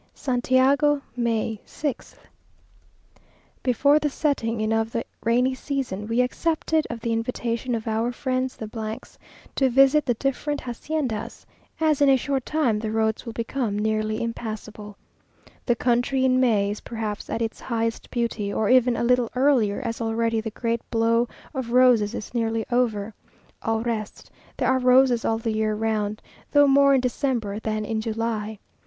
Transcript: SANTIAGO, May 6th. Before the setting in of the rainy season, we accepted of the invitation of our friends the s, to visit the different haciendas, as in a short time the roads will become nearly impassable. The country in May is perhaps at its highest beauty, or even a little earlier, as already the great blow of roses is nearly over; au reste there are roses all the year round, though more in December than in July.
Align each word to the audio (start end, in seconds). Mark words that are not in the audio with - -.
SANTIAGO, 0.15 0.99
May 1.15 1.61
6th. 1.63 2.15
Before 3.61 3.99
the 3.99 4.09
setting 4.09 4.59
in 4.59 4.73
of 4.73 4.91
the 4.91 5.05
rainy 5.23 5.53
season, 5.53 6.07
we 6.07 6.21
accepted 6.21 6.87
of 6.89 7.01
the 7.01 7.13
invitation 7.13 7.75
of 7.75 7.87
our 7.87 8.11
friends 8.11 8.55
the 8.57 8.67
s, 9.03 9.19
to 9.53 9.69
visit 9.69 10.03
the 10.07 10.15
different 10.15 10.59
haciendas, 10.61 11.45
as 11.79 12.01
in 12.01 12.09
a 12.09 12.17
short 12.17 12.47
time 12.47 12.79
the 12.79 12.89
roads 12.89 13.27
will 13.27 13.33
become 13.33 13.77
nearly 13.77 14.23
impassable. 14.23 14.97
The 15.67 15.75
country 15.75 16.25
in 16.25 16.39
May 16.39 16.71
is 16.71 16.81
perhaps 16.81 17.29
at 17.29 17.43
its 17.43 17.61
highest 17.61 18.09
beauty, 18.09 18.51
or 18.51 18.69
even 18.71 18.97
a 18.97 19.03
little 19.03 19.29
earlier, 19.35 19.81
as 19.81 20.01
already 20.01 20.41
the 20.41 20.49
great 20.49 20.81
blow 20.89 21.27
of 21.53 21.73
roses 21.73 22.15
is 22.15 22.33
nearly 22.33 22.65
over; 22.71 23.13
au 23.61 23.81
reste 23.83 24.31
there 24.57 24.67
are 24.69 24.79
roses 24.79 25.23
all 25.23 25.37
the 25.37 25.53
year 25.53 25.75
round, 25.75 26.23
though 26.53 26.65
more 26.65 26.95
in 26.95 27.01
December 27.01 27.59
than 27.59 27.85
in 27.85 28.01
July. 28.01 28.57